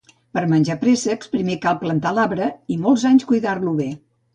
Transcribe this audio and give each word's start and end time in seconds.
Per 0.37 0.41
menjar 0.53 0.77
préssecs 0.83 1.29
primer 1.37 1.59
cal 1.67 1.79
plantar 1.85 2.17
l'arbre 2.19 2.51
i 2.79 2.83
molts 2.87 3.09
anys 3.15 3.33
cuidar-lo 3.35 3.81
bé 3.85 3.93